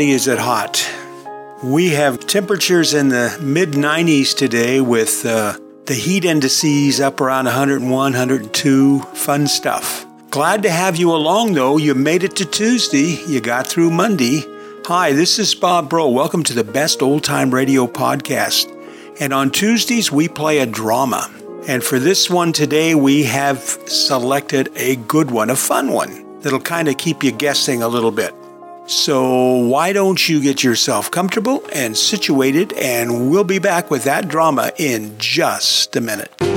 [0.00, 0.90] Is it hot.
[1.62, 7.44] We have temperatures in the mid 90s today with uh, the heat indices up around
[7.44, 9.00] 101, 102.
[9.00, 10.06] Fun stuff.
[10.30, 11.76] Glad to have you along, though.
[11.76, 13.22] You made it to Tuesday.
[13.28, 14.44] You got through Monday.
[14.86, 16.08] Hi, this is Bob Bro.
[16.08, 18.74] Welcome to the best old time radio podcast.
[19.20, 21.30] And on Tuesdays, we play a drama.
[21.68, 26.60] And for this one today, we have selected a good one, a fun one that'll
[26.60, 28.34] kind of keep you guessing a little bit.
[28.86, 34.28] So, why don't you get yourself comfortable and situated, and we'll be back with that
[34.28, 36.51] drama in just a minute.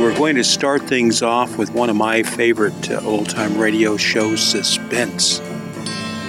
[0.00, 3.98] We're going to start things off with one of my favorite uh, old time radio
[3.98, 5.42] shows, Suspense.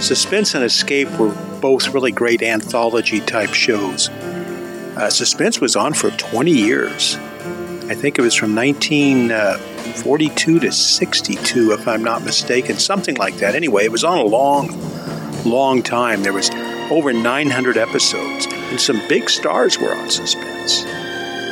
[0.01, 4.09] Suspense and Escape were both really great anthology type shows.
[4.09, 7.15] Uh, Suspense was on for 20 years.
[7.87, 13.55] I think it was from 1942 to 62, if I'm not mistaken, something like that.
[13.55, 14.77] Anyway, it was on a long,
[15.45, 16.23] long time.
[16.23, 16.51] There was
[16.91, 20.83] over 900 episodes, and some big stars were on Suspense.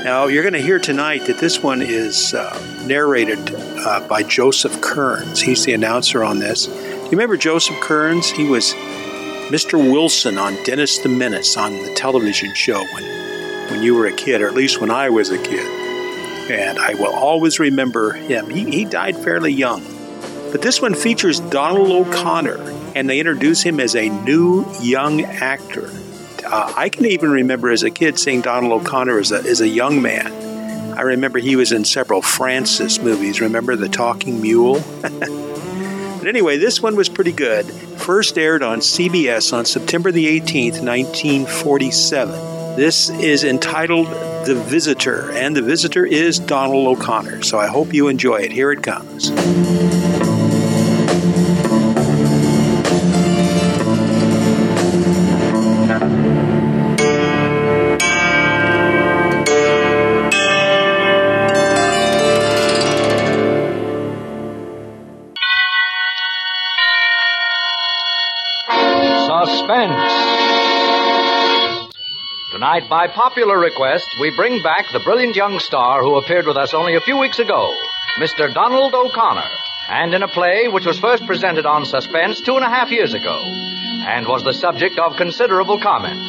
[0.09, 4.81] Now, you're going to hear tonight that this one is uh, narrated uh, by Joseph
[4.81, 5.39] Kearns.
[5.39, 6.65] He's the announcer on this.
[6.65, 8.27] You remember Joseph Kearns?
[8.27, 8.73] He was
[9.53, 9.73] Mr.
[9.73, 13.03] Wilson on Dennis the Menace on the television show when,
[13.69, 16.49] when you were a kid, or at least when I was a kid.
[16.49, 18.49] And I will always remember him.
[18.49, 19.83] He, he died fairly young.
[20.51, 22.57] But this one features Donald O'Connor,
[22.95, 25.91] and they introduce him as a new young actor.
[26.51, 29.67] Uh, I can even remember as a kid seeing Donald O'Connor as a, as a
[29.67, 30.33] young man.
[30.97, 33.39] I remember he was in several Francis movies.
[33.39, 34.83] Remember The Talking Mule?
[35.01, 37.67] but anyway, this one was pretty good.
[37.67, 42.75] First aired on CBS on September the 18th, 1947.
[42.75, 44.07] This is entitled
[44.47, 47.43] The Visitor, and the visitor is Donald O'Connor.
[47.43, 48.51] So I hope you enjoy it.
[48.51, 49.29] Here it comes.
[72.79, 76.73] Tonight, by popular request, we bring back the brilliant young star who appeared with us
[76.73, 77.75] only a few weeks ago,
[78.19, 78.53] Mr.
[78.53, 79.49] Donald O'Connor,
[79.89, 83.13] and in a play which was first presented on Suspense two and a half years
[83.13, 83.37] ago,
[84.07, 86.21] and was the subject of considerable comment.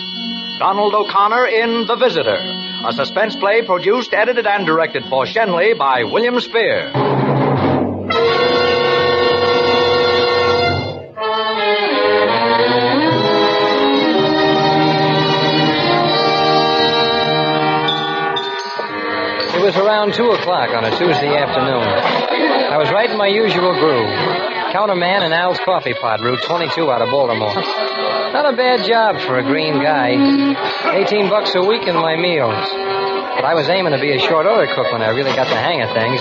[0.58, 2.40] Donald O'Connor in The Visitor,
[2.84, 6.90] a suspense play produced, edited, and directed for Schenley by William Spier.
[19.70, 21.86] Was around 2 o'clock on a Tuesday afternoon.
[22.74, 24.10] I was right in my usual groove.
[24.74, 27.54] Counterman in Al's Coffee Pot, Route 22 out of Baltimore.
[27.54, 30.10] Not a bad job for a green guy.
[30.90, 32.66] 18 bucks a week in my meals.
[33.38, 35.54] But I was aiming to be a short order cook when I really got the
[35.54, 36.18] hang of things.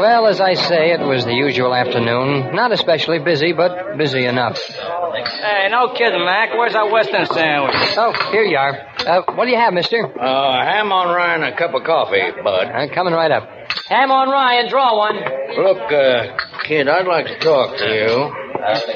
[0.00, 2.54] Well, as I say, it was the usual afternoon.
[2.56, 4.58] Not especially busy, but busy enough.
[4.58, 6.54] Hey, no kidding, Mac.
[6.56, 7.74] Where's our Western sandwich?
[7.98, 8.78] Oh, here you are.
[8.98, 9.98] Uh, what do you have, mister?
[10.06, 12.66] Uh, ham on rye and a cup of coffee, bud.
[12.68, 13.46] Uh, coming right up.
[13.90, 15.16] Ham on rye and draw one.
[15.16, 18.32] Look, uh, kid, I'd like to talk to you.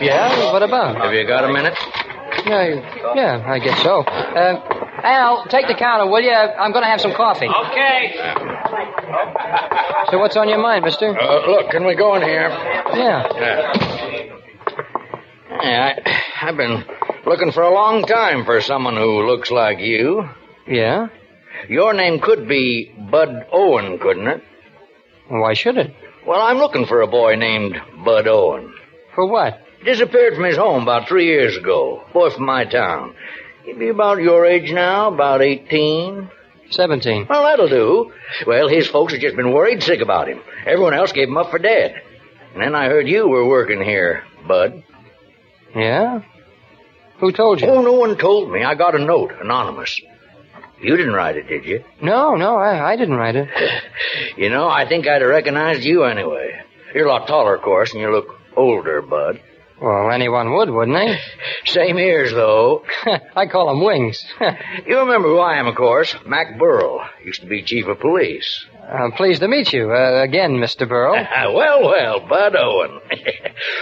[0.00, 0.52] Yeah?
[0.54, 0.96] What about?
[0.96, 1.74] Have you got a minute?
[2.46, 4.00] Yeah, yeah, I guess so.
[4.00, 6.32] Uh, Al, take the counter, will you?
[6.32, 7.46] I'm going to have some coffee.
[7.46, 8.14] Okay.
[10.10, 11.16] So what's on your mind, mister?
[11.18, 12.48] Uh, look, can we go in here?
[12.48, 13.28] Yeah.
[13.34, 13.74] Yeah.
[15.62, 15.94] Yeah,
[16.40, 16.84] I, I've been
[17.26, 20.28] looking for a long time for someone who looks like you.
[20.66, 21.08] Yeah?
[21.68, 24.42] Your name could be Bud Owen, couldn't it?
[25.28, 25.94] Why should it?
[26.26, 28.74] Well, I'm looking for a boy named Bud Owen.
[29.14, 29.60] For what?
[29.84, 32.04] Disappeared from his home about three years ago.
[32.12, 33.14] Boy from my town.
[33.64, 36.30] He'd be about your age now, about 18.
[36.70, 37.26] 17.
[37.28, 38.12] Well, that'll do.
[38.46, 40.40] Well, his folks have just been worried sick about him.
[40.66, 41.94] Everyone else gave him up for dead.
[42.52, 44.82] And then I heard you were working here, Bud.
[45.74, 46.22] Yeah?
[47.18, 47.68] Who told you?
[47.68, 48.62] Oh, no one told me.
[48.64, 50.00] I got a note, anonymous.
[50.80, 51.84] You didn't write it, did you?
[52.02, 53.48] No, no, I, I didn't write it.
[54.36, 56.60] You know, I think I'd have recognized you anyway.
[56.92, 59.40] You're a lot taller, of course, and you look older, Bud.
[59.84, 61.18] Well, anyone would, wouldn't they?
[61.70, 62.84] Same ears, though.
[63.36, 64.24] I call them wings.
[64.86, 66.14] You remember who I am, of course.
[66.26, 67.00] Mac Burrow.
[67.24, 68.66] Used to be chief of police.
[68.82, 70.88] I'm pleased to meet you uh, again, Mr.
[70.88, 71.12] Burrow.
[71.54, 73.00] well, well, Bud Owen.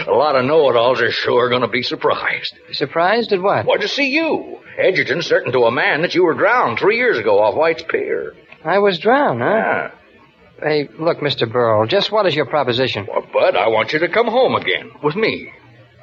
[0.06, 2.55] a lot of know-it-alls are sure going to be surprised.
[2.72, 3.66] Surprised at what?
[3.66, 4.58] What, to see you?
[4.78, 8.34] Edgerton's certain to a man that you were drowned three years ago off White's Pier.
[8.64, 9.48] I was drowned, huh?
[9.48, 9.90] Yeah.
[10.62, 11.50] Hey, look, Mr.
[11.50, 13.06] Burrow, just what is your proposition?
[13.08, 15.52] Well, Bud, I want you to come home again with me.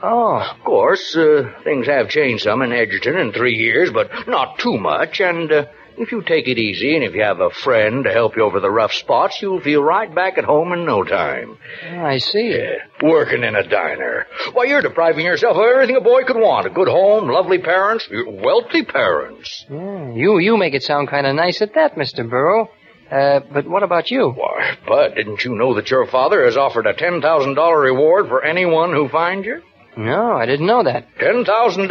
[0.01, 4.57] Oh, Of course, uh, things have changed some in Edgerton in three years, but not
[4.59, 5.19] too much.
[5.19, 5.65] And uh,
[5.97, 8.59] if you take it easy and if you have a friend to help you over
[8.61, 11.57] the rough spots, you'll feel right back at home in no time.
[11.85, 12.55] I see.
[12.57, 14.25] Yeah, working in a diner.
[14.53, 16.65] Why, you're depriving yourself of everything a boy could want.
[16.67, 19.65] A good home, lovely parents, wealthy parents.
[19.69, 22.27] Yeah, you you make it sound kind of nice at that, Mr.
[22.29, 22.69] Burrow.
[23.11, 24.29] Uh, but what about you?
[24.29, 28.93] Why, Bud, didn't you know that your father has offered a $10,000 reward for anyone
[28.93, 29.63] who finds you?
[29.99, 31.07] No, I didn't know that.
[31.17, 31.89] $10,000?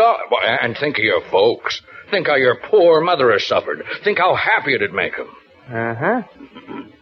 [0.62, 1.82] And think of your folks.
[2.10, 3.84] Think how your poor mother has suffered.
[4.02, 5.28] Think how happy it'd make them.
[5.69, 6.22] Uh huh.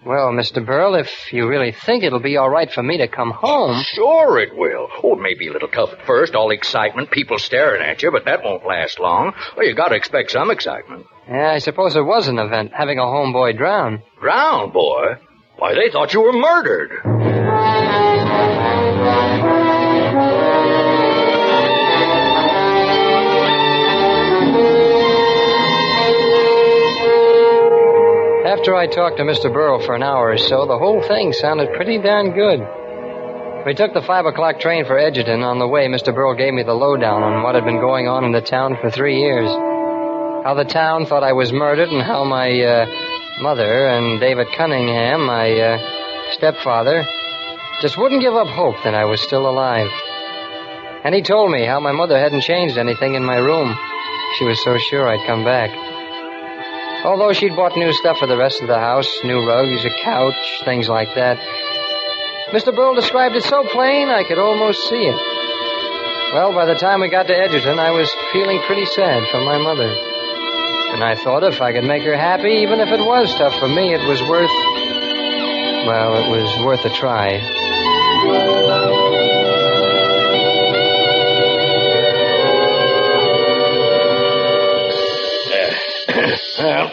[0.05, 0.65] Well, Mr.
[0.67, 3.81] Burl, if you really think it'll be all right for me to come home.
[3.95, 4.89] Sure it will.
[5.05, 8.11] Oh, it may be a little tough at first, all excitement, people staring at you,
[8.11, 9.33] but that won't last long.
[9.57, 11.07] Well, you gotta expect some excitement.
[11.29, 14.03] Yeah, I suppose it was an event, having a homeboy drown.
[14.21, 15.15] Drowned, boy?
[15.57, 16.91] Why, they thought you were murdered.
[28.47, 29.53] After I talked to Mr.
[29.53, 32.61] Burrow for an hour or so, the whole thing sounded pretty darn good.
[33.67, 35.43] We took the five o'clock train for Edgerton.
[35.43, 36.15] On the way, Mr.
[36.15, 38.89] Burrow gave me the lowdown on what had been going on in the town for
[38.89, 39.51] three years.
[39.51, 42.87] How the town thought I was murdered, and how my uh,
[43.43, 47.05] mother and David Cunningham, my uh, stepfather,
[47.83, 49.91] just wouldn't give up hope that I was still alive.
[51.03, 53.77] And he told me how my mother hadn't changed anything in my room.
[54.39, 55.86] She was so sure I'd come back.
[57.05, 60.63] Although she'd bought new stuff for the rest of the house, new rugs, a couch,
[60.65, 61.39] things like that.
[62.53, 62.75] Mr.
[62.75, 65.17] Burrell described it so plain I could almost see it.
[66.35, 69.59] Well, by the time we got to Edgerton, I was feeling pretty sad for my
[69.59, 69.89] mother.
[70.93, 73.69] And I thought if I could make her happy, even if it was tough for
[73.69, 74.51] me, it was worth.
[75.87, 77.39] Well, it was worth a try.
[86.59, 86.91] Well,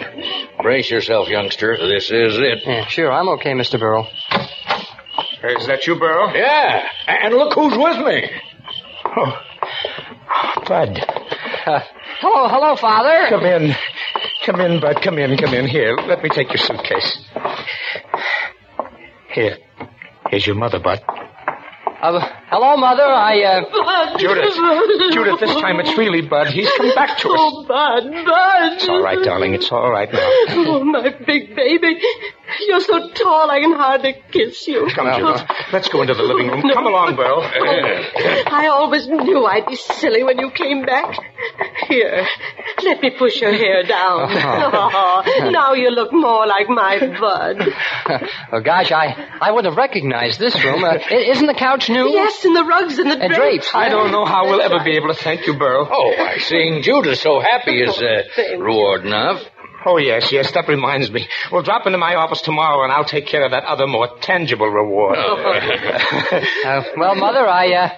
[0.62, 1.78] brace yourself, youngster.
[1.78, 2.60] This is it.
[2.66, 3.80] Yeah, sure, I'm okay, Mr.
[3.80, 4.08] Burrell.
[5.44, 6.34] Is that you, Burrow?
[6.34, 8.30] Yeah, and look who's with me.
[9.06, 9.42] Oh,
[10.68, 11.00] Bud.
[11.66, 11.80] Uh,
[12.20, 13.28] hello, hello, Father.
[13.30, 13.76] Come in.
[14.46, 15.02] Come in, Bud.
[15.02, 15.68] Come in, come in.
[15.68, 17.20] Here, let me take your suitcase.
[19.34, 19.58] Here.
[20.30, 21.02] Here's your mother, Bud.
[22.04, 22.20] Uh,
[22.50, 23.04] hello, Mother.
[23.04, 24.18] I, uh.
[24.18, 24.54] Judith.
[25.14, 26.48] Judith, this time it's really Bud.
[26.48, 27.40] He's come back to us.
[27.40, 28.74] Oh, Bud, Bud.
[28.74, 29.54] It's all right, darling.
[29.54, 30.20] It's all right now.
[30.50, 32.02] Oh, my big baby.
[32.68, 34.88] You're so tall I can hardly kiss you.
[34.94, 35.44] Come, Judith.
[35.72, 36.62] Let's go into the living room.
[36.74, 37.42] Come along, Burrow.
[37.42, 41.18] I always knew I'd be silly when you came back.
[41.88, 42.26] Here,
[42.84, 44.30] let me push your hair down.
[44.32, 47.74] Oh, now you look more like my Bud.
[48.52, 50.84] oh, gosh, I, I would have recognized this room.
[50.84, 52.10] Uh, isn't the couch new?
[52.10, 53.70] Yes, and the rugs and the And drapes.
[53.72, 53.72] drapes.
[53.76, 55.88] I don't know how we'll ever be able to thank you, Burrow.
[55.90, 58.24] Oh, why, seeing Judith so happy is uh,
[58.58, 59.42] reward enough.
[59.86, 61.28] Oh, yes, yes, that reminds me.
[61.52, 64.68] We'll drop into my office tomorrow and I'll take care of that other more tangible
[64.68, 65.18] reward.
[66.66, 67.90] Uh, well, Mother, I, uh,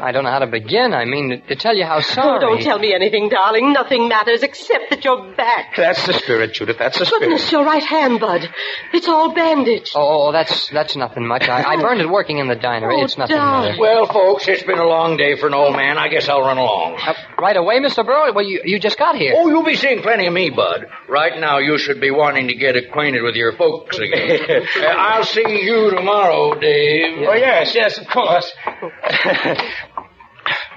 [0.00, 0.92] I don't know how to begin.
[0.94, 2.22] I mean, to, to tell you how sorry.
[2.32, 3.72] Oh, don't tell me anything, darling.
[3.72, 5.74] Nothing matters except that you're back.
[5.76, 6.78] That's the spirit, Judith.
[6.78, 7.20] That's the spirit.
[7.22, 8.48] Goodness, your right hand, Bud.
[8.92, 9.92] It's all bandaged.
[9.94, 11.48] Oh, oh, that's that's nothing much.
[11.48, 12.90] I, I burned it working in the diner.
[12.90, 13.70] Oh, it's nothing, darling.
[13.72, 13.80] Mother.
[13.80, 15.98] Well, folks, it's been a long day for an old man.
[15.98, 16.98] I guess I'll run along.
[17.04, 18.04] Uh, right away, Mr.
[18.06, 18.32] Burrow?
[18.32, 19.34] Well, you, you just got here.
[19.36, 20.86] Oh, you'll be seeing plenty of me, Bud.
[21.08, 24.62] Right now, you should be wanting to get acquainted with your folks again.
[24.82, 27.26] Uh, I'll see you tomorrow, Dave.
[27.28, 28.50] Oh, yes, yes, of course.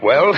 [0.01, 0.33] well,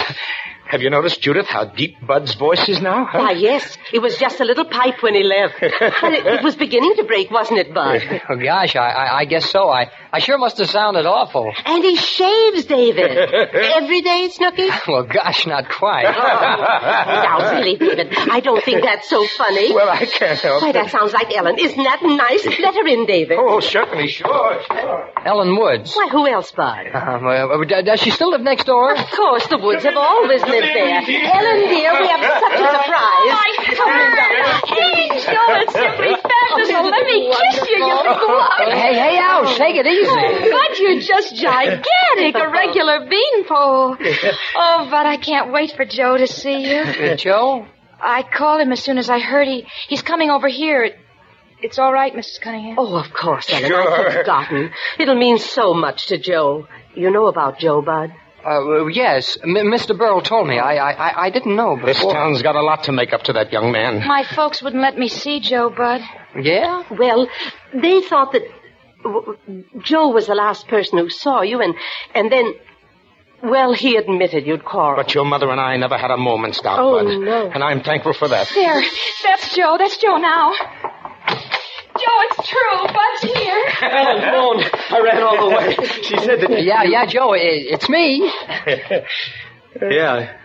[0.69, 3.05] Have you noticed, Judith, how deep Bud's voice is now?
[3.05, 3.19] huh?
[3.19, 3.77] Why, yes.
[3.93, 5.55] It was just a little pipe when he left.
[6.01, 8.01] But it, it was beginning to break, wasn't it, Bud?
[8.29, 9.69] Oh, gosh, I, I, I guess so.
[9.69, 11.49] I, I sure must have sounded awful.
[11.65, 13.17] And he shaves, David.
[13.53, 14.67] Every day, Snooky?
[14.87, 16.03] Well, gosh, not quite.
[16.03, 19.73] now, really, David, I don't think that's so funny.
[19.73, 20.73] Well, I can't help Why, it.
[20.73, 21.57] that sounds like Ellen.
[21.57, 22.45] Isn't that nice?
[22.59, 23.37] Let her in, David.
[23.39, 25.09] Oh, certainly, sure, sure.
[25.25, 25.93] Ellen Woods.
[25.95, 26.87] Why, who else, Bud?
[26.93, 28.93] Uh, well, does she still live next door?
[28.95, 31.01] Of course, the Woods have always lived there.
[31.01, 33.77] Ellen, dear, we have such a surprise.
[33.77, 34.17] Darling.
[34.67, 36.91] Hey, Joe, it's simply fabulous.
[36.91, 40.09] Let me kiss you, you little Hey, hey, ouch, take it easy.
[40.09, 43.97] Oh, Bud, you're just gigantic, a regular beanpole.
[44.55, 47.15] Oh, but I can't wait for Joe to see you.
[47.15, 47.65] Joe?
[47.99, 50.91] I called him as soon as I heard he he's coming over here.
[51.61, 52.39] It's all right, Mrs.
[52.39, 52.75] Cunningham.
[52.77, 53.65] Oh, of course, Ellen.
[53.67, 54.07] Sure.
[54.07, 54.71] I'd forgotten.
[54.99, 56.67] It'll mean so much to Joe.
[56.93, 58.13] You know about Joe, Bud?
[58.45, 59.97] Uh, yes, M- Mr.
[59.97, 60.57] Burrow told me.
[60.59, 61.87] I, I, I- I didn't know before.
[61.87, 62.13] This before.
[62.13, 64.05] town's got a lot to make up to that young man.
[64.07, 66.01] My folks wouldn't let me see Joe, Bud.
[66.41, 66.83] Yeah?
[66.91, 67.27] Well,
[67.73, 68.43] they thought that
[69.03, 71.73] w- w- Joe was the last person who saw you, and
[72.13, 72.53] and then,
[73.43, 74.97] well, he admitted you'd quarreled.
[75.03, 77.19] But your mother and I never had a moment's doubt, Oh, Bud.
[77.19, 77.51] no.
[77.51, 78.49] And I'm thankful for that.
[78.53, 78.81] There,
[79.23, 79.75] that's Joe.
[79.77, 80.53] That's Joe now.
[81.97, 82.87] Joe, it's true.
[82.87, 83.63] Bud's here.
[83.81, 84.71] Ellen phoned.
[84.89, 85.75] I ran all the way.
[86.03, 86.63] She said that.
[86.63, 88.31] Yeah, yeah, Joe, i it's me.
[89.79, 90.35] Yeah, I,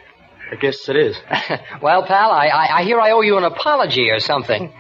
[0.53, 1.17] I guess it is.
[1.83, 4.71] well, pal, I, I, I hear I owe you an apology or something.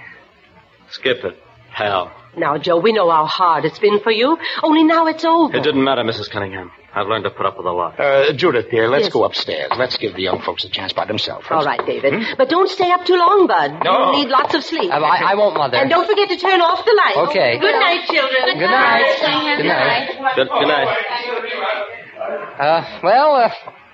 [0.91, 2.12] Skip it, pal.
[2.36, 4.38] Now, Joe, we know how hard it's been for you.
[4.62, 5.54] Only now it's over.
[5.56, 6.30] It didn't matter, Mrs.
[6.30, 6.70] Cunningham.
[6.94, 7.98] I've learned to put up with a lot.
[7.98, 9.12] Uh, Judith, dear, let's Yes.
[9.12, 9.70] go upstairs.
[9.78, 11.46] Let's give the young folks a chance by themselves.
[11.50, 12.36] All right, David.
[12.36, 13.82] But don't stay up too long, Bud.
[13.84, 14.12] No.
[14.12, 14.90] You need lots of sleep.
[14.92, 15.78] I, I, I won't, Mother.
[15.78, 17.28] And don't forget to turn off the light.
[17.28, 17.58] Okay.
[17.58, 18.58] Good night, children.
[18.58, 19.56] Good night.
[19.56, 20.34] Good night.
[20.36, 20.96] Good, good night.
[22.58, 23.50] Uh, well, uh,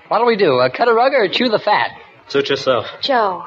[0.09, 0.59] what'll we do?
[0.59, 1.91] Uh, cut a rug or chew the fat?
[2.27, 2.85] Suit yourself.
[3.01, 3.43] Joe,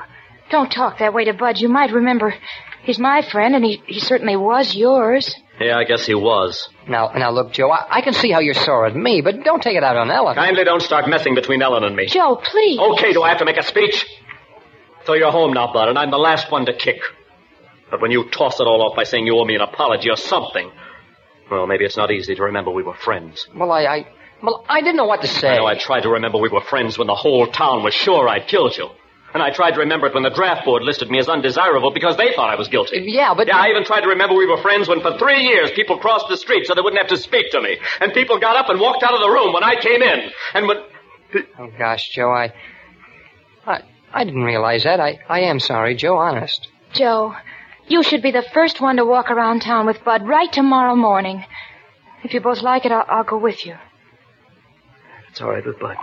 [0.51, 1.59] don't talk that way to Bud.
[1.61, 2.35] You might remember
[2.83, 5.35] he's my friend, and he, he certainly was yours.
[5.61, 6.69] Yeah, I guess he was.
[6.89, 9.63] Now, now, look, Joe, I, I can see how you're sore at me, but don't
[9.63, 10.35] take it out on Ellen.
[10.35, 12.07] Kindly don't start messing between Ellen and me.
[12.07, 12.79] Joe, please.
[12.79, 14.07] Okay, do I have to make a speech?
[15.05, 17.01] So you're home now, Bud, and I'm the last one to kick.
[17.91, 20.17] But when you toss it all off by saying you owe me an apology or
[20.17, 20.71] something,
[21.51, 23.47] well, maybe it's not easy to remember we were friends.
[23.55, 24.07] Well, I, I,
[24.43, 25.51] well, I didn't know what to say.
[25.51, 28.29] I know I tried to remember we were friends when the whole town was sure
[28.29, 28.89] I'd killed you.
[29.35, 32.17] And I tried to remember it when the draft board listed me as undesirable because
[32.17, 33.03] they thought I was guilty.
[33.07, 35.71] Yeah, but Yeah, I even tried to remember we were friends when for three years
[35.73, 37.79] people crossed the street so they wouldn't have to speak to me.
[38.01, 40.31] And people got up and walked out of the room when I came in.
[40.55, 40.77] And when...
[41.59, 42.53] Oh gosh, Joe, I,
[43.67, 43.81] I,
[44.13, 45.01] I didn't realize that.
[45.01, 46.19] I, I am sorry, Joe.
[46.19, 46.69] Honest.
[46.93, 47.35] Joe,
[47.89, 51.45] you should be the first one to walk around town with Bud right tomorrow morning.
[52.23, 53.77] If you both like it, I'll, I'll go with you.
[55.31, 55.97] It's all right with Bud.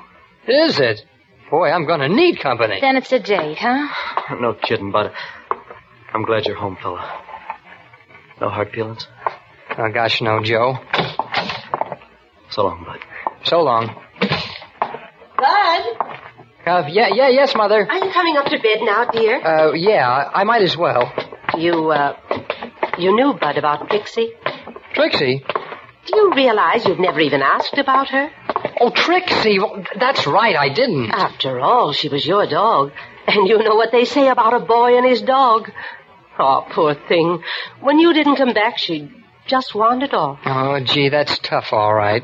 [0.48, 1.06] Is it?
[1.50, 2.78] Boy, I'm going to need company.
[2.80, 4.36] Then it's a date, huh?
[4.40, 5.12] No kidding, Bud.
[6.14, 7.24] I'm glad you're home, fella.
[8.40, 9.08] No hard feelings?
[9.78, 10.76] Oh gosh, no, Joe.
[12.50, 13.00] So long, Bud.
[13.44, 13.88] So long.
[15.38, 15.84] Bud,
[16.66, 17.88] Uh, yeah, yeah, yes, Mother.
[17.90, 19.42] are you coming up to bed now, dear?
[19.44, 21.12] Uh, yeah, I, I might as well.
[21.58, 22.16] You, uh,
[22.98, 24.34] you knew, Bud, about Trixie?
[24.94, 25.44] Trixie?
[26.06, 28.30] Do you realize you've never even asked about her?
[28.80, 29.60] Oh, Trixie.
[30.00, 31.12] That's right, I didn't.
[31.12, 32.92] After all, she was your dog.
[33.28, 35.70] And you know what they say about a boy and his dog.
[36.38, 37.44] Oh, poor thing.
[37.82, 39.12] When you didn't come back, she
[39.46, 40.40] just wandered off.
[40.46, 42.24] Oh, gee, that's tough, all right.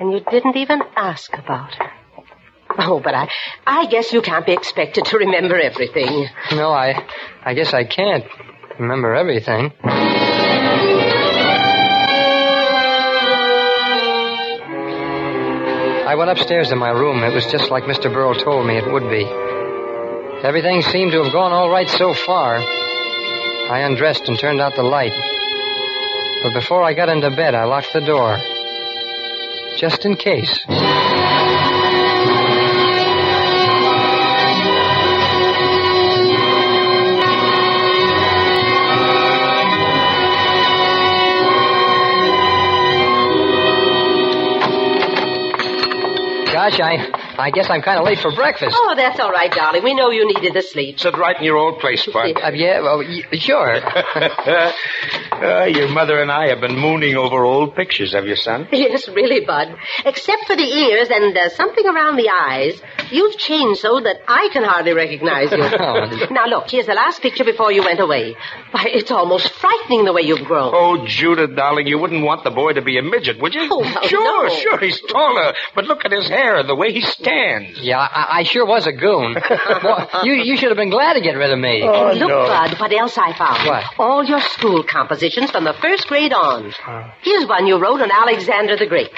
[0.00, 1.90] And you didn't even ask about her.
[2.80, 3.28] Oh, but I,
[3.66, 6.26] I guess you can't be expected to remember everything.
[6.52, 7.06] No, I,
[7.42, 8.24] I guess I can't
[8.78, 9.72] remember everything.
[16.08, 17.22] I went upstairs to my room.
[17.22, 18.10] It was just like Mr.
[18.10, 19.26] Burrow told me it would be.
[20.42, 22.56] Everything seemed to have gone all right so far.
[22.56, 25.12] I undressed and turned out the light.
[26.42, 28.38] But before I got into bed, I locked the door.
[29.76, 30.64] Just in case.
[46.70, 48.76] Gosh, I, I guess I'm kind of late for breakfast.
[48.78, 49.82] Oh, that's all right, darling.
[49.84, 51.00] We know you needed the sleep.
[51.00, 52.34] Sit right in your old place, Bud.
[52.48, 53.76] Uh, yeah, well, y- sure.
[55.38, 58.66] Uh, your mother and I have been mooning over old pictures of your son.
[58.72, 59.68] Yes, really, Bud.
[60.04, 64.48] Except for the ears and uh, something around the eyes, you've changed so that I
[64.52, 65.58] can hardly recognize you.
[65.80, 68.36] Oh, now, look, here's the last picture before you went away.
[68.72, 70.72] Why, it's almost frightening the way you've grown.
[70.74, 73.68] Oh, Judith, darling, you wouldn't want the boy to be a midget, would you?
[73.70, 74.54] Oh, well, sure, no.
[74.54, 75.54] sure, he's taller.
[75.74, 77.78] But look at his hair, the way he stands.
[77.80, 79.36] Yeah, I, I sure was a goon.
[79.84, 81.82] well, you, you should have been glad to get rid of me.
[81.84, 82.46] Oh, And look, no.
[82.46, 83.66] Bud, what else I found.
[83.68, 83.84] What?
[83.98, 86.72] All your school compositions from the first grade on.
[87.22, 89.10] Here's one you wrote on Alexander the Great.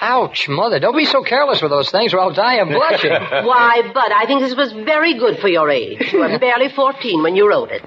[0.00, 0.78] Ouch, Mother.
[0.78, 3.10] Don't be so careless with those things or I'll die of blushing.
[3.10, 6.12] Why, Bud, I think this was very good for your age.
[6.12, 7.82] You were barely 14 when you wrote it.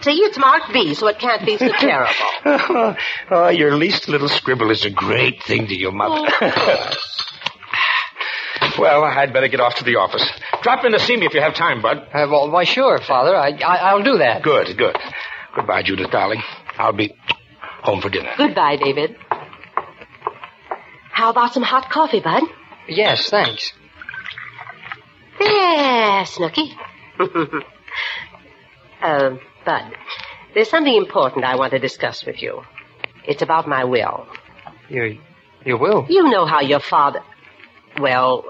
[0.00, 2.12] See, it's marked B, so it can't be so terrible.
[3.30, 6.30] oh, your least little scribble is a great thing to your mother.
[8.78, 10.24] well, I'd better get off to the office.
[10.62, 11.98] Drop in to see me if you have time, Bud.
[12.14, 13.34] Uh, well, why, sure, Father.
[13.34, 14.42] I, I, I'll do that.
[14.42, 14.96] Good, good.
[15.56, 16.42] Goodbye, Judith, darling.
[16.76, 17.12] I'll be
[17.82, 18.32] home for dinner.
[18.36, 19.16] Goodbye, David.
[21.18, 22.44] How about some hot coffee, Bud?
[22.86, 23.72] Yes, thanks.
[25.40, 26.76] There, Snooky.
[29.02, 29.30] uh,
[29.64, 29.92] Bud,
[30.54, 32.62] there's something important I want to discuss with you.
[33.26, 34.28] It's about my will.
[34.88, 35.08] Your,
[35.64, 36.06] your will?
[36.08, 37.24] You know how your father.
[37.98, 38.44] Well,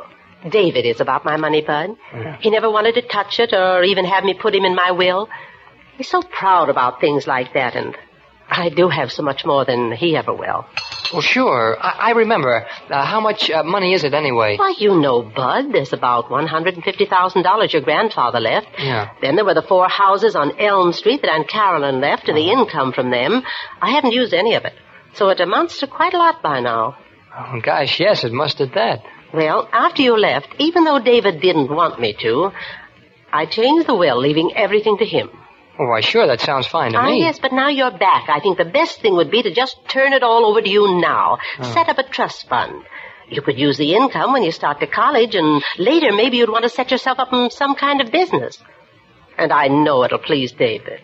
[0.46, 1.96] David is about my money, Bud.
[2.40, 5.30] He never wanted to touch it or even have me put him in my will.
[5.96, 7.96] He's so proud about things like that, and
[8.50, 10.66] I do have so much more than he ever will.
[11.12, 11.76] Well, sure.
[11.80, 12.66] I, I remember.
[12.90, 14.56] Uh, how much uh, money is it anyway?
[14.56, 18.68] Why, you know, Bud, there's about $150,000 your grandfather left.
[18.78, 19.10] Yeah.
[19.20, 22.50] Then there were the four houses on Elm Street that Aunt Carolyn left and the
[22.50, 23.42] income from them.
[23.80, 24.74] I haven't used any of it.
[25.14, 26.96] So it amounts to quite a lot by now.
[27.36, 29.02] Oh, gosh, yes, it must at that.
[29.32, 32.50] Well, after you left, even though David didn't want me to,
[33.32, 35.30] I changed the will, leaving everything to him.
[35.80, 37.20] Oh, why, sure, that sounds fine to Ah, me.
[37.20, 38.28] yes, but now you're back.
[38.28, 41.00] I think the best thing would be to just turn it all over to you
[41.00, 41.38] now.
[41.62, 42.82] Set up a trust fund.
[43.28, 46.64] You could use the income when you start to college, and later maybe you'd want
[46.64, 48.58] to set yourself up in some kind of business.
[49.36, 51.00] And I know it'll please David.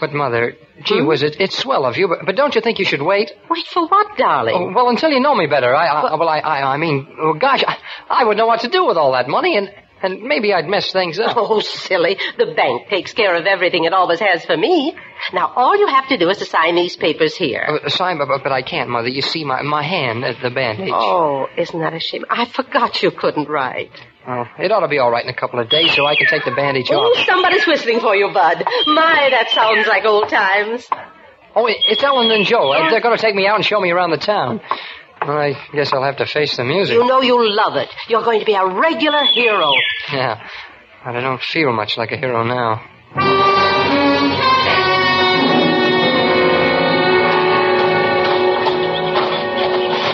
[0.00, 2.84] But, Mother, gee whiz, it, it's swell of you, but, but don't you think you
[2.86, 3.32] should wait?
[3.50, 4.54] Wait for what, darling?
[4.56, 5.74] Oh, well, until you know me better.
[5.74, 7.76] I, I well, I, I, I mean, oh, gosh, I,
[8.08, 9.70] I would know what to do with all that money, and,
[10.02, 11.36] and maybe I'd mess things up.
[11.36, 12.18] Oh, silly.
[12.36, 14.96] The bank takes care of everything it always has for me.
[15.32, 17.80] Now, all you have to do is to sign these papers here.
[17.84, 19.08] Uh, sorry, but, but I can't, Mother.
[19.08, 20.90] You see, my, my hand, uh, the bandage.
[20.92, 22.24] Oh, isn't that a shame?
[22.30, 23.92] I forgot you couldn't write.
[24.26, 26.26] Well, it ought to be all right in a couple of days, so I can
[26.26, 27.12] take the bandage off.
[27.16, 28.62] Oh, somebody's whistling for you, Bud.
[28.86, 30.86] My, that sounds like old times.
[31.56, 32.72] Oh, it's Ellen and Joe.
[32.90, 34.60] They're going to take me out and show me around the town.
[35.26, 36.94] Well, I guess I'll have to face the music.
[36.94, 37.88] You know you'll love it.
[38.08, 39.72] You're going to be a regular hero.
[40.12, 40.46] Yeah.
[41.04, 42.82] But I don't feel much like a hero now.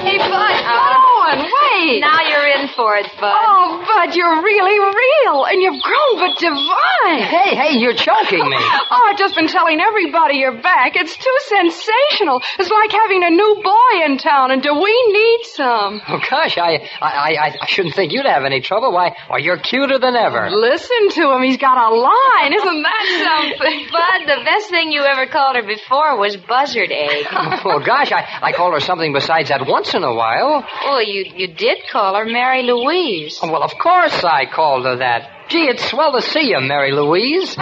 [0.05, 2.01] Hey, Bud, come on, wait.
[2.01, 3.33] Now you're in for it, Bud.
[3.33, 7.22] Oh, Bud, you're really real, and you've grown but divine.
[7.22, 8.57] Hey, hey, you're choking me.
[8.94, 10.94] Oh, I've just been telling everybody you're back.
[10.94, 12.40] It's too sensational.
[12.59, 16.00] It's like having a new boy in town, and do we need some?
[16.07, 18.92] Oh, gosh, I, I, I, I shouldn't think you'd have any trouble.
[18.92, 20.48] Why, why, you're cuter than ever.
[20.50, 21.42] Listen to him.
[21.42, 22.53] He's got a line.
[22.53, 23.87] Isn't that something?
[23.92, 27.27] Bud, the best thing you ever called her before was buzzard egg.
[27.33, 30.64] well, oh, gosh, I, I call her something besides that once in a while.
[30.85, 33.38] oh, you you did call her Mary Louise.
[33.43, 35.49] Oh, well, of course I called her that.
[35.49, 37.57] Gee, it's swell to see you, Mary Louise.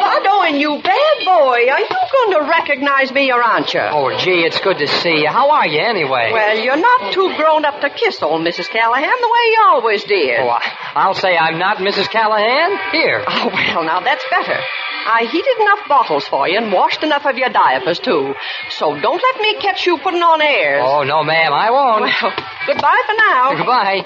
[0.00, 1.68] Bud, oh, and you bad boy.
[1.70, 3.80] Are you going to recognize me or aren't you?
[3.80, 5.28] Oh, gee, it's good to see you.
[5.28, 6.30] How are you, anyway?
[6.32, 8.68] Well, you're not too grown up to kiss old Mrs.
[8.68, 10.40] Callahan the way you always did.
[10.40, 10.62] Oh, I,
[10.94, 12.08] I'll say I'm not Mrs.
[12.10, 12.78] Callahan.
[12.92, 13.22] Here.
[13.26, 14.60] Oh, well, now that's better.
[15.06, 18.34] I heated enough bottles for you and washed enough of your diapers, too.
[18.70, 20.82] So don't let me catch you putting on airs.
[20.84, 22.02] Oh, no, ma'am, I won't.
[22.22, 22.32] Well,
[22.66, 23.54] goodbye for now.
[23.56, 24.04] Goodbye.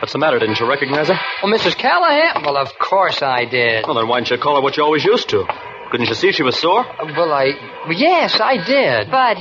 [0.00, 0.38] What's the matter?
[0.38, 1.18] Didn't you recognize her?
[1.42, 1.74] Well, Mrs.
[1.76, 2.42] Callahan?
[2.44, 3.84] Well, of course I did.
[3.86, 5.46] Well, then why didn't you call her what you always used to?
[5.90, 6.84] Couldn't you see she was sore?
[6.84, 7.52] Uh, Well, I.
[7.90, 9.10] Yes, I did.
[9.10, 9.38] Bud,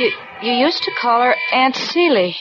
[0.00, 0.10] you
[0.42, 2.34] you used to call her Aunt Celie.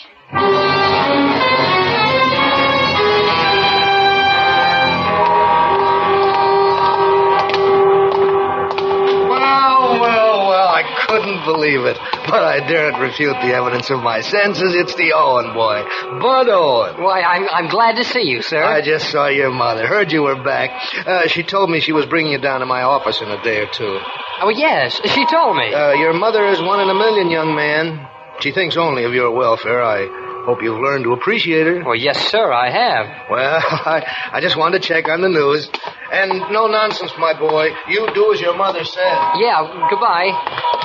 [11.46, 11.98] Believe it.
[12.28, 14.76] But I daren't refute the evidence of my senses.
[14.76, 15.84] It's the Owen boy.
[16.22, 17.02] Bud Owen.
[17.04, 18.64] Why, I'm, I'm glad to see you, sir.
[18.64, 19.88] I just saw your mother.
[19.88, 20.72] Heard you were back.
[21.06, 23.62] Uh, she told me she was bringing you down to my office in a day
[23.62, 24.00] or two.
[24.42, 25.74] Oh, yes, she told me.
[25.74, 28.08] Uh, your mother is one in a million, young man.
[28.40, 29.84] She thinks only of your welfare.
[29.84, 31.84] I Hope you've learned to appreciate her.
[31.84, 33.30] Well, yes, sir, I have.
[33.30, 35.70] Well, I, I just wanted to check on the news.
[36.12, 37.70] And no nonsense, my boy.
[37.88, 39.14] You do as your mother said.
[39.38, 40.81] Yeah, goodbye.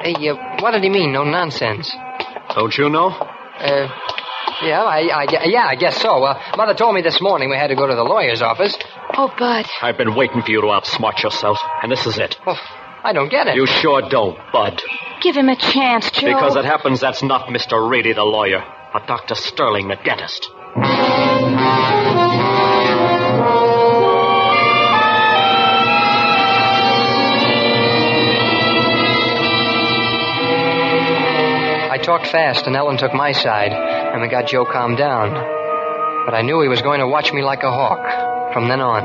[0.00, 1.94] Hey, uh, what did he mean, no nonsense?
[2.54, 3.08] Don't you know?
[3.08, 3.88] Uh,
[4.62, 6.22] yeah, I, I, yeah, I guess so.
[6.24, 8.76] Uh, Mother told me this morning we had to go to the lawyer's office.
[9.16, 9.66] Oh, Bud.
[9.82, 12.36] I've been waiting for you to outsmart yourself, and this is it.
[12.46, 12.58] Well,
[13.04, 13.56] I don't get it.
[13.56, 14.80] You sure don't, Bud.
[15.20, 16.26] Give him a chance, Joe.
[16.26, 17.88] Because it happens that's not Mr.
[17.88, 19.34] Reedy, the lawyer, but Dr.
[19.34, 20.48] Sterling, the dentist.
[32.08, 35.28] Talked fast, and Ellen took my side, and we got Joe calmed down.
[36.24, 39.04] But I knew he was going to watch me like a hawk from then on.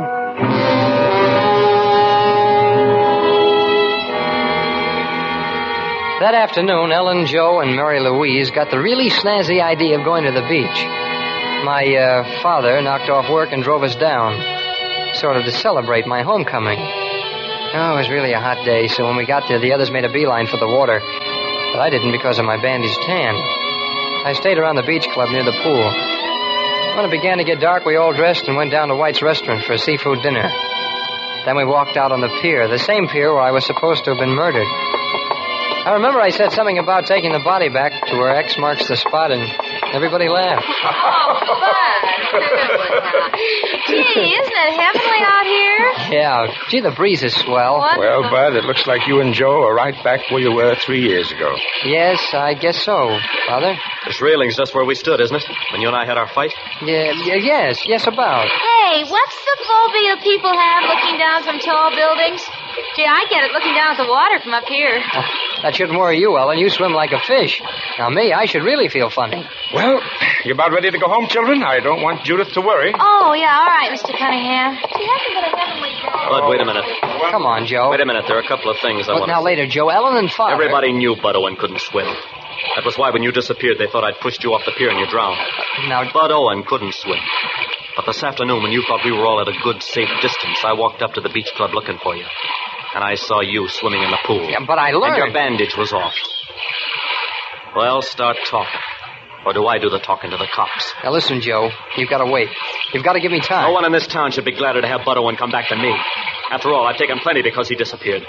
[6.21, 10.31] That afternoon, Ellen, Joe, and Mary Louise got the really snazzy idea of going to
[10.31, 10.79] the beach.
[11.65, 14.39] My uh, father knocked off work and drove us down,
[15.15, 16.79] sort of to celebrate my homecoming.
[16.79, 20.05] Oh, it was really a hot day, so when we got there, the others made
[20.05, 21.01] a beeline for the water.
[21.73, 23.33] But I didn't because of my bandaged tan.
[23.33, 25.89] I stayed around the beach club near the pool.
[26.95, 29.65] When it began to get dark, we all dressed and went down to White's restaurant
[29.65, 30.47] for a seafood dinner.
[31.45, 34.11] Then we walked out on the pier, the same pier where I was supposed to
[34.11, 34.67] have been murdered.
[34.69, 38.95] I remember I said something about taking the body back to where X marks the
[38.95, 39.41] spot, and
[39.93, 40.65] everybody laughed.
[40.85, 43.31] Oh, fun.
[43.87, 46.17] Gee, isn't it heavenly out here?
[46.17, 47.79] Yeah, gee, the breeze is swell.
[47.97, 51.01] Well, Bud, it looks like you and Joe are right back where you were three
[51.01, 51.55] years ago.
[51.85, 53.75] Yes, I guess so, Father.
[54.05, 55.45] This railing's just where we stood, isn't it?
[55.71, 56.53] When you and I had our fight?
[56.81, 58.47] Yeah, yeah yes, yes, about.
[58.47, 62.43] Hey, what's the phobia people have looking down from tall buildings?
[62.95, 65.01] Gee, I get it looking down at the water from up here.
[65.01, 65.23] Oh,
[65.63, 66.57] that shouldn't worry you, Ellen.
[66.57, 67.61] You swim like a fish.
[67.97, 69.45] Now, me, I should really feel funny.
[69.73, 70.01] Well,
[70.45, 71.63] you're about ready to go home, children?
[71.63, 72.93] I don't want Judith to worry.
[72.93, 74.11] Oh, yeah, all right, Mr.
[74.17, 74.77] Cunningham.
[74.77, 75.91] She hasn't been a heavenly
[76.29, 76.85] Bud, wait a minute.
[77.31, 77.89] Come on, Joe.
[77.91, 78.25] Wait a minute.
[78.27, 80.31] There are a couple of things I But want now to later, Joe, Ellen and
[80.31, 80.53] Father.
[80.53, 82.05] Everybody knew Bud Owen couldn't swim.
[82.75, 84.99] That was why when you disappeared, they thought I'd pushed you off the pier and
[84.99, 85.37] you drowned.
[85.87, 87.19] Now, Bud Owen couldn't swim.
[87.95, 90.73] But this afternoon, when you thought we were all at a good, safe distance, I
[90.73, 92.25] walked up to the beach club looking for you.
[92.95, 94.49] And I saw you swimming in the pool.
[94.49, 96.13] Yeah, but I And your bandage was off.
[97.75, 98.79] Well, start talking.
[99.45, 100.93] Or do I do the talking to the cops?
[101.03, 101.69] Now listen, Joe.
[101.97, 102.49] You've got to wait.
[102.93, 103.67] You've got to give me time.
[103.67, 105.93] No one in this town should be gladder to have Owen come back than me.
[106.49, 108.23] After all, I've taken plenty because he disappeared.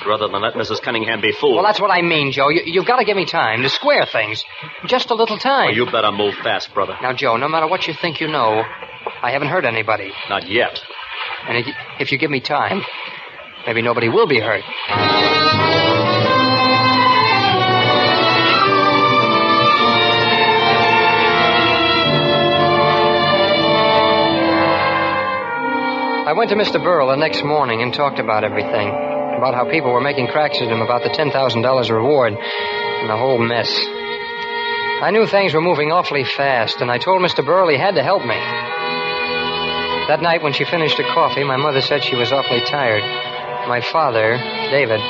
[0.00, 0.82] But Rather than let Mrs.
[0.82, 1.54] Cunningham be fooled.
[1.54, 2.48] Well, that's what I mean, Joe.
[2.48, 4.44] You, you've got to give me time to square things.
[4.86, 5.66] Just a little time.
[5.66, 6.96] Well, you better move fast, brother.
[7.00, 8.62] Now, Joe, no matter what you think you know,
[9.22, 10.10] I haven't hurt anybody.
[10.28, 10.80] Not yet.
[11.48, 11.66] And if,
[12.00, 12.82] if you give me time,
[13.66, 14.64] maybe nobody will be hurt.
[26.32, 26.82] I went to Mr.
[26.82, 28.88] Burrell the next morning and talked about everything.
[28.88, 33.38] About how people were making cracks at him about the $10,000 reward and the whole
[33.38, 33.68] mess.
[35.02, 37.44] I knew things were moving awfully fast, and I told Mr.
[37.44, 38.38] Burrell he had to help me.
[40.08, 43.02] That night, when she finished her coffee, my mother said she was awfully tired.
[43.68, 44.36] My father,
[44.70, 45.00] David,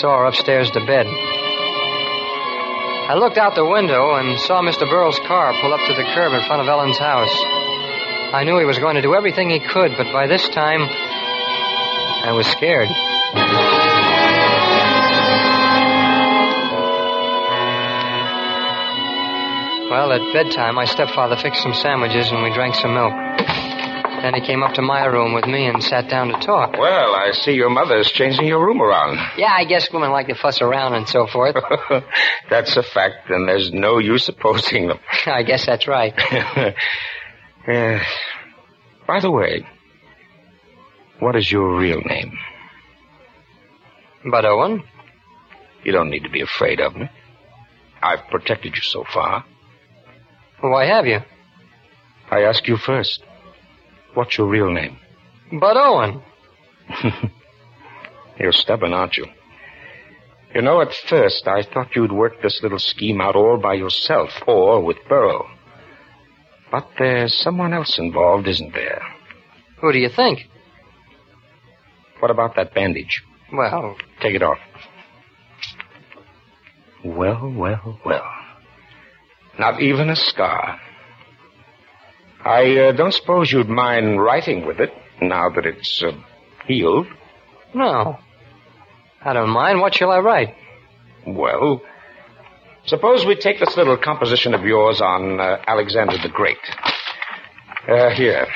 [0.00, 1.06] saw her upstairs to bed.
[3.08, 4.80] I looked out the window and saw Mr.
[4.80, 7.34] Burrell's car pull up to the curb in front of Ellen's house.
[8.34, 12.32] I knew he was going to do everything he could, but by this time, I
[12.32, 12.88] was scared.
[19.88, 23.27] Well, at bedtime, my stepfather fixed some sandwiches and we drank some milk.
[24.22, 26.72] Then he came up to my room with me and sat down to talk.
[26.76, 29.18] Well, I see your mother's changing your room around.
[29.36, 31.54] Yeah, I guess women like to fuss around and so forth.
[32.50, 34.98] That's a fact, and there's no use opposing them.
[35.26, 36.14] I guess that's right.
[37.68, 37.98] Uh,
[39.06, 39.62] by the way,
[41.20, 42.32] what is your real name?
[44.30, 44.82] But Owen,
[45.84, 47.10] You don't need to be afraid of me.
[48.02, 49.44] I've protected you so far.
[50.62, 51.18] why have you?
[52.30, 53.22] I ask you first.
[54.18, 54.98] What's your real name?
[55.60, 56.20] Bud Owen.
[58.40, 59.26] You're stubborn, aren't you?
[60.52, 64.30] You know, at first I thought you'd work this little scheme out all by yourself
[64.44, 65.46] or with Burrow.
[66.68, 69.00] But there's someone else involved, isn't there?
[69.80, 70.48] Who do you think?
[72.18, 73.22] What about that bandage?
[73.52, 74.58] Well, Take it off.
[77.04, 78.28] Well, well, well.
[79.60, 80.80] Not even a scar.
[82.48, 86.12] I uh, don't suppose you'd mind writing with it now that it's uh,
[86.66, 87.06] healed.
[87.74, 88.18] no.
[89.20, 89.80] I don't mind.
[89.80, 90.54] What shall I write?
[91.26, 91.82] Well,
[92.88, 96.56] Suppose we take this little composition of yours on uh, Alexander the Great.
[97.86, 98.46] Uh, here.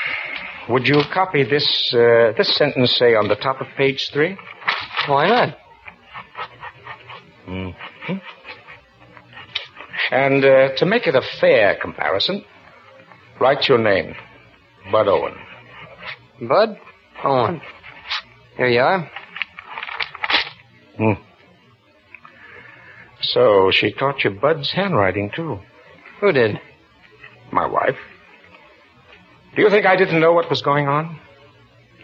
[0.69, 4.35] Would you copy this uh, this sentence, say, on the top of page three?
[5.07, 5.57] Why not?
[7.45, 7.69] hmm
[10.11, 12.43] And uh, to make it a fair comparison,
[13.43, 14.15] write your name,
[14.89, 15.35] Bud Owen.
[16.47, 16.79] Bud?
[17.25, 17.61] Owen.
[18.55, 19.11] Here you are.
[20.95, 21.21] Hmm.
[23.19, 25.59] So she taught you Bud's handwriting, too.
[26.21, 26.57] Who did?
[27.51, 27.97] My wife.
[29.57, 31.19] Do you think I didn't know what was going on?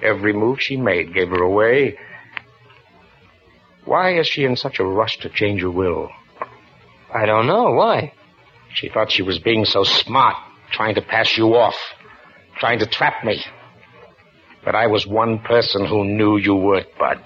[0.03, 1.97] Every move she made gave her away.
[3.85, 6.09] Why is she in such a rush to change her will?
[7.15, 7.71] I don't know.
[7.71, 8.11] Why?
[8.73, 10.35] She thought she was being so smart,
[10.71, 11.75] trying to pass you off,
[12.57, 13.41] trying to trap me.
[14.63, 17.19] But I was one person who knew you weren't, Bud.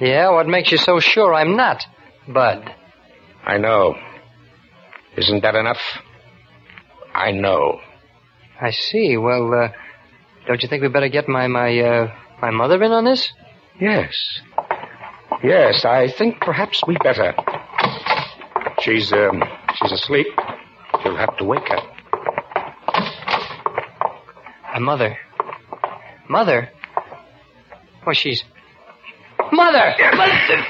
[0.00, 1.84] Yeah, what makes you so sure I'm not,
[2.28, 2.70] Bud?
[3.44, 3.96] I know.
[5.16, 5.80] Isn't that enough?
[7.14, 7.80] I know.
[8.60, 9.16] I see.
[9.16, 9.68] Well, uh,
[10.46, 13.32] don't you think we better get my my uh, my mother in on this?
[13.80, 14.14] Yes.
[15.42, 17.34] Yes, I think perhaps we better.
[18.80, 19.42] She's um
[19.76, 20.26] she's asleep.
[21.04, 21.93] You'll have to wake her.
[24.74, 25.16] My mother.
[26.28, 26.68] Mother?
[28.04, 28.42] Well, she's.
[29.52, 29.94] Mother!
[30.00, 30.64] Listen!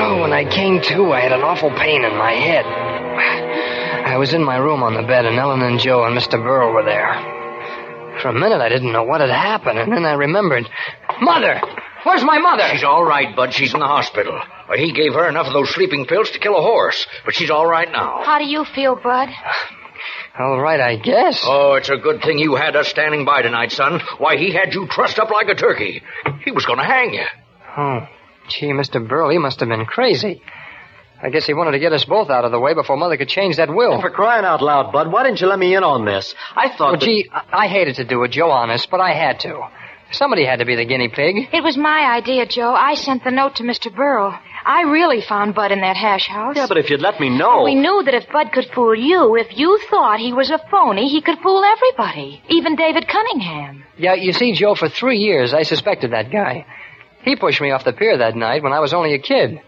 [0.00, 2.66] Oh, when I came to, I had an awful pain in my head.
[2.66, 6.42] I was in my room on the bed, and Ellen and Joe and Mr.
[6.42, 7.14] Burl were there.
[8.20, 10.68] For a minute, I didn't know what had happened, and then I remembered.
[11.20, 11.60] Mother!
[12.04, 12.68] Where's my mother?
[12.72, 13.52] She's all right, Bud.
[13.54, 14.40] She's in the hospital.
[14.76, 17.66] He gave her enough of those sleeping pills to kill a horse, but she's all
[17.66, 18.22] right now.
[18.24, 19.28] How do you feel, Bud?
[20.38, 21.42] All right, I guess.
[21.46, 24.00] Oh, it's a good thing you had us standing by tonight, son.
[24.18, 26.02] Why, he had you trussed up like a turkey.
[26.44, 27.24] He was going to hang you.
[27.76, 28.08] Oh,
[28.48, 29.06] gee, Mr.
[29.06, 30.42] Burl, he must have been crazy.
[31.22, 33.28] I guess he wanted to get us both out of the way before Mother could
[33.28, 34.00] change that will.
[34.00, 36.34] For crying out loud, Bud, why didn't you let me in on this?
[36.56, 36.80] I thought.
[36.80, 39.60] Well, that- gee, I-, I hated to do it, Joe, honest, but I had to.
[40.12, 41.48] Somebody had to be the guinea pig.
[41.52, 42.72] It was my idea, Joe.
[42.72, 43.94] I sent the note to Mr.
[43.94, 44.38] Burl.
[44.66, 46.56] I really found Bud in that hash house.
[46.56, 47.64] Yeah, but if you'd let me know.
[47.64, 51.08] We knew that if Bud could fool you, if you thought he was a phony,
[51.08, 53.84] he could fool everybody, even David Cunningham.
[53.98, 56.64] Yeah, you see, Joe, for three years I suspected that guy.
[57.22, 59.60] He pushed me off the pier that night when I was only a kid.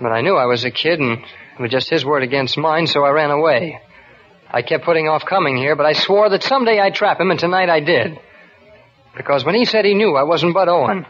[0.00, 2.86] But I knew I was a kid, and it was just his word against mine,
[2.86, 3.80] so I ran away.
[4.50, 7.40] I kept putting off coming here, but I swore that someday I'd trap him, and
[7.40, 8.18] tonight I did.
[9.16, 11.06] Because when he said he knew I wasn't Bud Owen,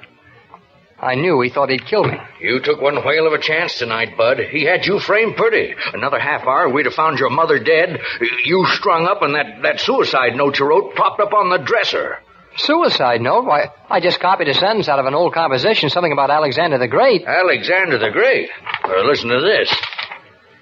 [0.99, 2.17] I knew he thought he'd kill me.
[2.41, 4.39] You took one whale of a chance tonight, Bud.
[4.39, 5.75] He had you framed pretty.
[5.93, 8.01] Another half hour, we'd have found your mother dead,
[8.45, 12.19] you strung up, and that, that suicide note you wrote propped up on the dresser.
[12.57, 13.47] Suicide note?
[13.47, 16.87] Why, I just copied a sentence out of an old composition, something about Alexander the
[16.87, 17.25] Great.
[17.25, 18.51] Alexander the Great.
[18.85, 19.75] Uh, listen to this.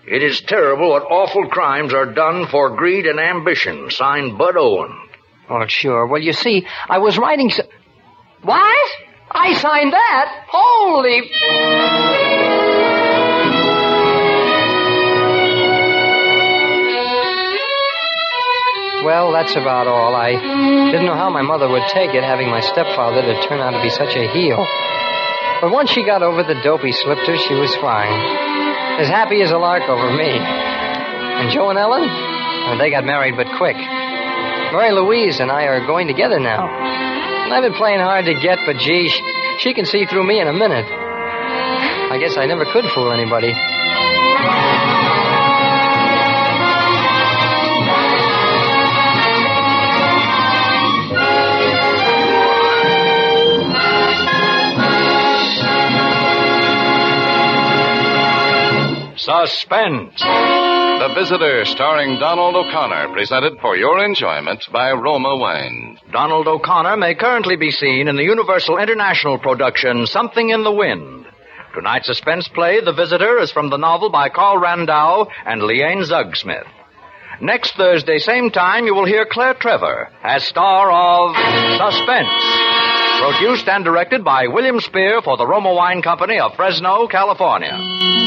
[0.07, 3.91] It is terrible what awful crimes are done for greed and ambition.
[3.91, 4.97] Signed Bud Owen.
[5.51, 6.07] Oh, sure.
[6.07, 7.51] Well, you see, I was writing.
[7.51, 7.65] So-
[8.43, 8.89] what?
[9.33, 10.45] I signed that?
[10.49, 11.31] Holy.
[19.05, 20.15] Well, that's about all.
[20.15, 20.33] I
[20.93, 23.81] didn't know how my mother would take it, having my stepfather to turn out to
[23.83, 24.61] be such a heel.
[25.63, 28.13] But once she got over the dope he slipped her, she was fine.
[29.01, 30.29] As happy as a lark over me.
[30.29, 32.05] And Joe and Ellen?
[32.05, 33.77] Well, they got married, but quick.
[34.73, 36.65] Mary Louise and I are going together now.
[36.67, 39.21] I've been playing hard to get, but gee, sh-
[39.59, 40.87] she can see through me in a minute.
[40.87, 43.53] I guess I never could fool anybody.
[59.17, 60.23] Suspense.
[61.01, 65.99] The Visitor, starring Donald O'Connor, presented for your enjoyment by Roma Wine.
[66.13, 71.25] Donald O'Connor may currently be seen in the Universal International production Something in the Wind.
[71.73, 76.69] Tonight's suspense play, The Visitor, is from the novel by Carl Randau and Leane Zugsmith.
[77.41, 81.35] Next Thursday, same time, you will hear Claire Trevor as star of
[81.79, 82.29] Suspense.
[83.23, 88.20] Produced and directed by William Spier for the Roma Wine Company of Fresno, California.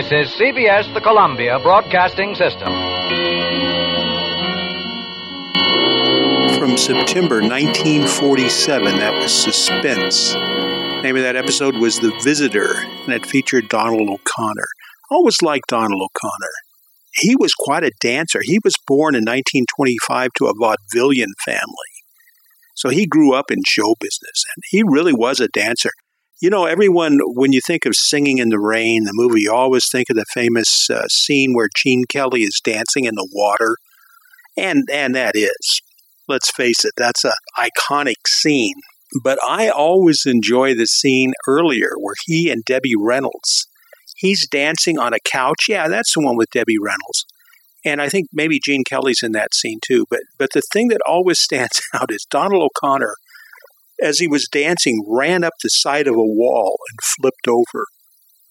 [0.00, 2.72] This is CBS, the Columbia Broadcasting System.
[6.58, 8.98] From September 1947.
[8.98, 10.32] That was Suspense.
[11.02, 14.68] name of that episode was The Visitor, and it featured Donald O'Connor.
[15.10, 16.54] I Always liked Donald O'Connor.
[17.16, 18.40] He was quite a dancer.
[18.42, 21.92] He was born in 1925 to a vaudevillian family.
[22.74, 25.90] So he grew up in show business, and he really was a dancer.
[26.40, 29.84] You know, everyone, when you think of Singing in the Rain, the movie, you always
[29.92, 33.76] think of the famous uh, scene where Gene Kelly is dancing in the water.
[34.56, 35.82] And, and that is,
[36.28, 38.76] let's face it, that's an iconic scene.
[39.22, 43.66] But I always enjoy the scene earlier where he and Debbie Reynolds,
[44.16, 45.66] he's dancing on a couch.
[45.68, 47.26] Yeah, that's the one with Debbie Reynolds.
[47.84, 50.06] And I think maybe Gene Kelly's in that scene too.
[50.08, 53.14] But but the thing that always stands out is Donald O'Connor
[54.02, 57.86] as he was dancing, ran up the side of a wall and flipped over.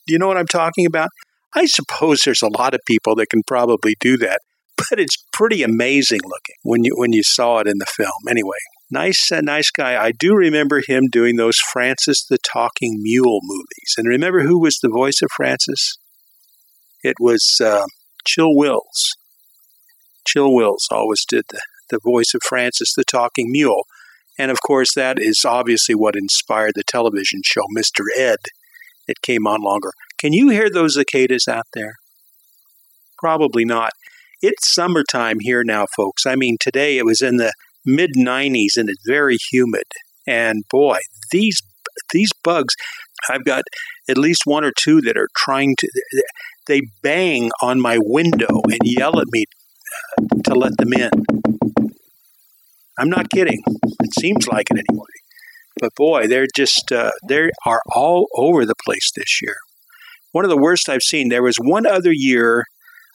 [0.07, 1.09] Do you know what I'm talking about?
[1.55, 4.41] I suppose there's a lot of people that can probably do that,
[4.77, 8.12] but it's pretty amazing looking when you when you saw it in the film.
[8.29, 8.57] Anyway,
[8.91, 10.01] nice uh, nice guy.
[10.01, 13.95] I do remember him doing those Francis the Talking Mule movies.
[13.97, 15.97] And remember who was the voice of Francis?
[17.03, 17.85] It was uh,
[18.25, 19.15] Chill Wills.
[20.27, 23.83] Chill Wills always did the, the voice of Francis the Talking Mule.
[24.39, 28.06] And of course, that is obviously what inspired the television show Mr.
[28.17, 28.38] Ed.
[29.06, 29.91] It came on longer.
[30.17, 31.95] Can you hear those cicadas out there?
[33.17, 33.91] Probably not.
[34.41, 36.25] It's summertime here now, folks.
[36.25, 37.52] I mean, today it was in the
[37.86, 39.84] mid 90s and it's very humid.
[40.25, 40.99] And boy,
[41.32, 41.62] these
[42.13, 42.75] these bugs,
[43.30, 43.63] I've got
[44.08, 45.89] at least one or two that are trying to
[46.67, 49.45] they bang on my window and yell at me
[50.17, 51.10] uh, to let them in.
[52.99, 53.62] I'm not kidding.
[54.01, 55.05] It seems like it anyway.
[55.79, 59.55] But boy, they're just uh, they are all over the place this year.
[60.31, 61.29] One of the worst I've seen.
[61.29, 62.65] There was one other year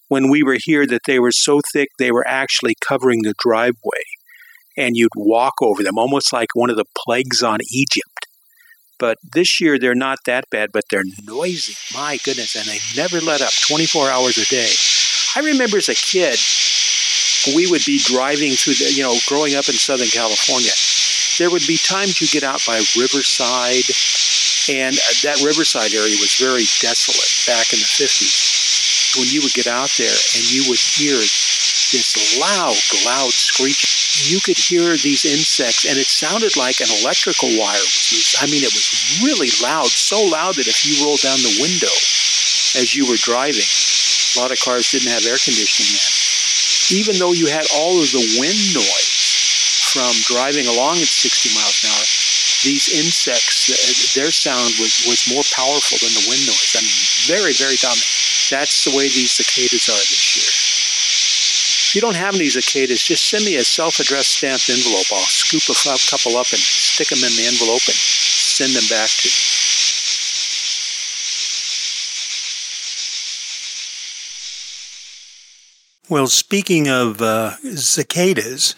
[0.09, 4.03] when we were here that they were so thick they were actually covering the driveway,
[4.77, 8.09] and you'd walk over them, almost like one of the plagues on Egypt.
[8.99, 11.75] But this year they're not that bad, but they're noisy.
[11.95, 14.73] My goodness, and they never let up, 24 hours a day.
[15.37, 16.39] I remember as a kid,
[17.53, 20.73] we would be driving through the, you know, growing up in Southern California,
[21.39, 23.89] there would be times you get out by Riverside,
[24.71, 29.19] and uh, that Riverside area was very desolate back in the 50s.
[29.19, 33.91] When you would get out there and you would hear this loud, loud screeching,
[34.31, 37.83] you could hear these insects, and it sounded like an electrical wire
[38.15, 38.35] was.
[38.39, 41.93] I mean, it was really loud, so loud that if you rolled down the window
[42.79, 46.24] as you were driving, a lot of cars didn't have air conditioning then
[46.93, 51.85] even though you had all of the wind noise from driving along at 60 miles
[51.85, 52.07] an hour,
[52.65, 53.69] these insects,
[54.17, 56.73] their sound was, was more powerful than the wind noise.
[56.77, 58.09] I mean, very, very dominant.
[58.51, 60.49] That's the way these cicadas are this year.
[60.49, 65.07] If you don't have any cicadas, just send me a self-addressed stamped envelope.
[65.13, 65.77] I'll scoop a
[66.11, 69.54] couple up and stick them in the envelope and send them back to you.
[76.11, 78.75] Well, speaking of uh, cicadas,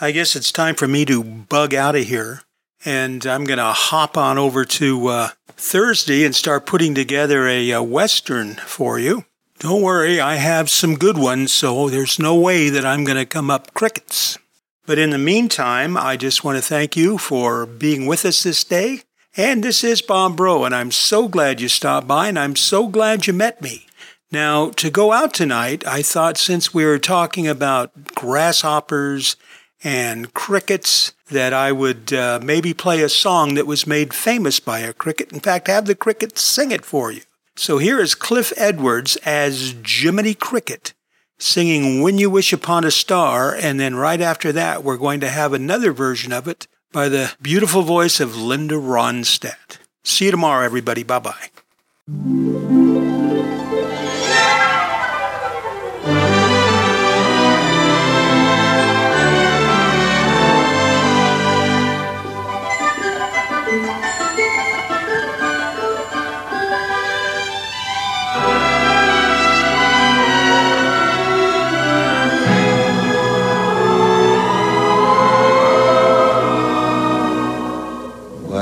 [0.00, 2.42] I guess it's time for me to bug out of here.
[2.84, 7.72] And I'm going to hop on over to uh, Thursday and start putting together a,
[7.72, 9.24] a Western for you.
[9.58, 13.26] Don't worry, I have some good ones, so there's no way that I'm going to
[13.26, 14.38] come up crickets.
[14.86, 18.62] But in the meantime, I just want to thank you for being with us this
[18.62, 19.02] day.
[19.36, 22.86] And this is Bob Bro, and I'm so glad you stopped by, and I'm so
[22.86, 23.86] glad you met me.
[24.32, 29.36] Now, to go out tonight, I thought since we were talking about grasshoppers
[29.82, 34.80] and crickets, that I would uh, maybe play a song that was made famous by
[34.80, 35.32] a cricket.
[35.32, 37.22] In fact, have the cricket sing it for you.
[37.56, 40.92] So here is Cliff Edwards as Jiminy Cricket
[41.38, 45.28] singing When You Wish Upon a Star, and then right after that, we're going to
[45.28, 49.78] have another version of it by the beautiful voice of Linda Ronstadt.
[50.04, 51.02] See you tomorrow, everybody.
[51.02, 52.79] Bye bye.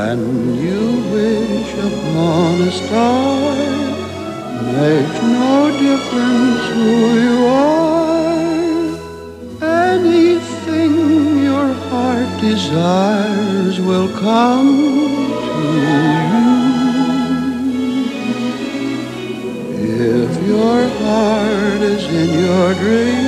[0.08, 0.24] When
[0.56, 3.56] you wish upon a star,
[4.72, 5.54] makes no
[5.86, 6.92] difference who
[7.26, 8.38] you are.
[9.92, 10.92] Anything
[11.44, 14.72] your heart desires will come
[15.52, 16.48] to you.
[20.16, 23.27] If your heart is in your dream,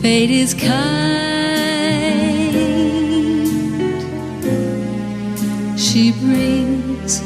[0.00, 0.70] Fate is kind.
[5.78, 7.20] She brings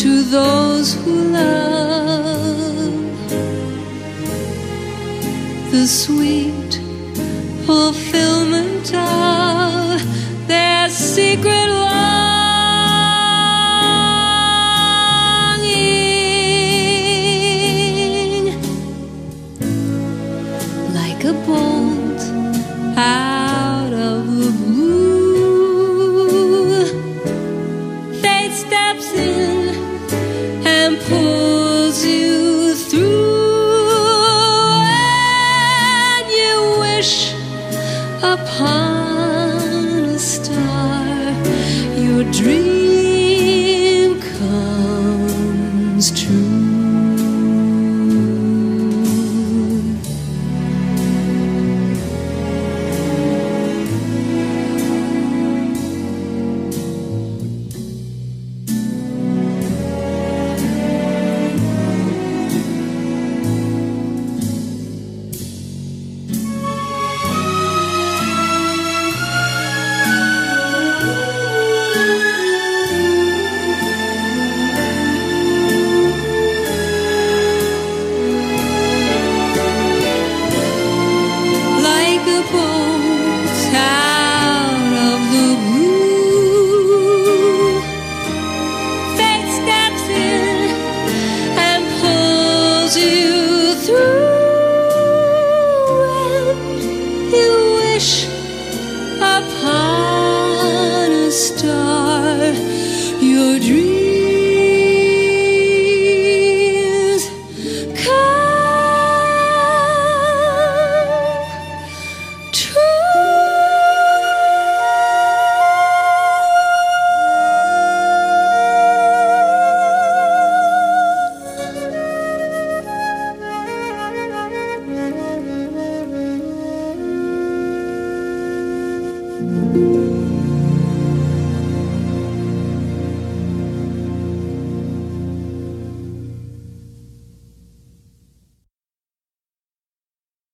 [0.00, 2.50] to those who love
[5.70, 6.80] the sweet
[7.66, 10.00] fulfillment of
[10.48, 11.65] their secret.